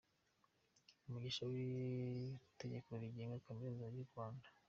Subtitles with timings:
[1.07, 4.47] Umushinga w’Itegeko rigenga Kaminuza y’u Rwanda;